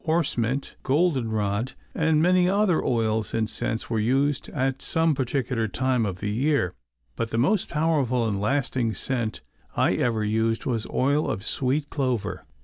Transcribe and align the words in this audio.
Horse 0.05 0.35
mint, 0.35 0.77
goldenrod, 0.81 1.73
and 1.93 2.23
many 2.23 2.49
other 2.49 2.83
oils 2.83 3.35
and 3.35 3.47
scents 3.47 3.87
were 3.87 3.99
used 3.99 4.49
at 4.49 4.81
some 4.81 5.13
particular 5.13 5.67
time 5.67 6.07
of 6.07 6.21
the 6.21 6.31
year, 6.31 6.73
but 7.15 7.29
the 7.29 7.37
most 7.37 7.69
powerful 7.69 8.27
and 8.27 8.41
lasting 8.41 8.95
scent 8.95 9.41
I 9.77 9.93
ever 9.93 10.23
used 10.25 10.65
was 10.65 10.87
oil 10.89 11.29
of 11.29 11.45
sweet 11.45 11.91
clover. 11.91 12.45